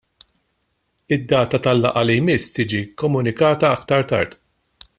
[1.17, 4.35] Id-data tal-laqgħa li jmiss tiġi komunikata aktar tard.